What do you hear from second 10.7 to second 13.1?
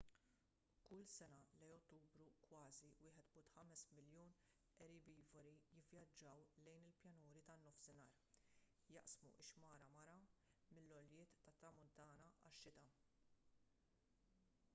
mill-għoljiet tat-tramuntana għax-xita